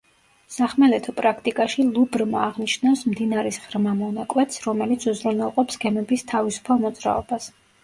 სახმელეთო 0.53 1.13
პრაქტიკაში 1.19 1.85
ლუბრმა 1.97 2.39
აღნიშნავს 2.45 3.05
მდინარის 3.11 3.61
ღრმა 3.67 3.95
მონაკვეთს, 4.01 4.65
რომელიც 4.71 5.07
უზრუნველყოფს 5.15 5.81
გემების 5.87 6.29
თავისუფალ 6.35 6.85
მოძრაობას. 6.89 7.51